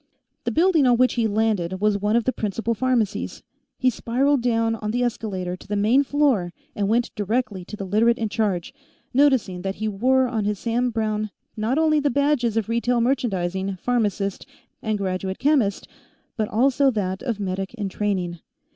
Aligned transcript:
The 0.45 0.51
building 0.51 0.87
on 0.87 0.97
which 0.97 1.13
he 1.13 1.27
landed 1.27 1.79
was 1.79 1.95
one 1.95 2.15
of 2.15 2.23
the 2.23 2.33
principal 2.33 2.73
pharmacies; 2.73 3.43
he 3.77 3.91
spiraled 3.91 4.41
down 4.41 4.73
on 4.77 4.89
the 4.89 5.03
escalator 5.03 5.55
to 5.55 5.67
the 5.67 5.75
main 5.75 6.03
floor 6.03 6.53
and 6.75 6.87
went 6.89 7.13
directly 7.13 7.63
to 7.65 7.77
the 7.77 7.85
Literate 7.85 8.17
in 8.17 8.27
charge, 8.27 8.73
noticing 9.13 9.61
that 9.61 9.75
he 9.75 9.87
wore 9.87 10.27
on 10.27 10.43
his 10.45 10.57
Sam 10.57 10.89
Browne 10.89 11.29
not 11.55 11.77
only 11.77 11.99
the 11.99 12.09
badges 12.09 12.57
of 12.57 12.67
retail 12.67 12.99
merchandising, 12.99 13.75
pharmacist 13.75 14.47
and 14.81 14.97
graduate 14.97 15.37
chemist 15.37 15.87
but 16.35 16.47
also 16.47 16.89
that 16.89 17.21
of 17.21 17.39
medic 17.39 17.75
in 17.75 17.87
training. 17.87 18.39